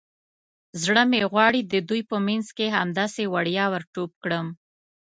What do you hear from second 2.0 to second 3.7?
په منځ کې همداسې وړیا